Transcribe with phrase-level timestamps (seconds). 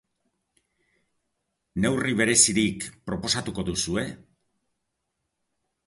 [1.85, 4.11] Neurri berezirik proposatuko duzue?